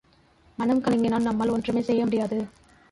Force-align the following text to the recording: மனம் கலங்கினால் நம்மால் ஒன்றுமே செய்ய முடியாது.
மனம் 0.57 0.81
கலங்கினால் 0.81 1.27
நம்மால் 1.27 1.49
ஒன்றுமே 1.49 1.81
செய்ய 1.81 2.03
முடியாது. 2.03 2.39